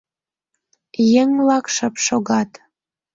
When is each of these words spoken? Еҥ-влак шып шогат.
Еҥ-влак 1.21 1.65
шып 1.75 1.95
шогат. 2.05 2.51